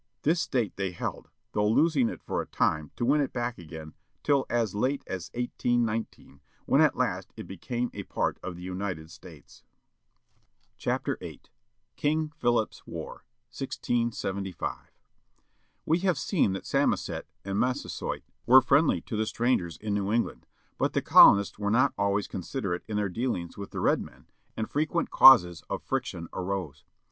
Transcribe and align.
This 0.23 0.41
state 0.41 0.77
they 0.77 0.93
held, 0.93 1.29
though 1.51 1.69
losing 1.69 2.09
it 2.09 2.23
for 2.23 2.41
a 2.41 2.47
time, 2.47 2.89
to 2.95 3.05
win 3.05 3.21
it 3.21 3.31
back 3.31 3.59
again, 3.59 3.93
till 4.23 4.47
as 4.49 4.73
late 4.73 5.03
as 5.05 5.29
1819, 5.35 6.41
when 6.65 6.81
at 6.81 6.95
last 6.97 7.31
it 7.37 7.45
became 7.45 7.91
a 7.93 8.01
part 8.01 8.39
of 8.41 8.55
the 8.55 8.63
United 8.63 9.11
States. 9.11 9.63
WILLIAM 10.83 11.01
PENN 11.03 11.17
TREATING 11.19 11.39
WITH 11.39 11.41
THE 11.43 11.43
INDIANS 11.43 11.43
â 11.43 11.43
fHU 11.43 11.49
JUJ.W."*^ 11.51 11.97
KING 11.97 12.29
PHILIP'S 12.39 12.87
WAR, 12.87 13.11
1675 13.51 14.77
jE 15.93 15.99
have 15.99 16.17
seen 16.17 16.53
that 16.53 16.65
Samoset, 16.65 17.27
and 17.45 17.59
Massasoit, 17.59 18.23
were 18.47 18.61
friendly 18.61 19.01
to 19.01 19.15
the 19.15 19.27
strangers 19.27 19.77
in 19.77 19.93
New 19.93 20.11
England. 20.11 20.47
But 20.79 20.93
the 20.93 21.03
colonists 21.03 21.59
were 21.59 21.69
not 21.69 21.93
always 21.95 22.27
considerate 22.27 22.83
in 22.87 22.97
their 22.97 23.07
dealings 23.09 23.55
with 23.55 23.69
the 23.69 23.79
red 23.79 24.01
men, 24.01 24.25
and 24.57 24.67
frequent 24.67 25.11
causes 25.11 25.61
of 25.69 25.83
friction 25.83 26.27
arose. 26.33 26.83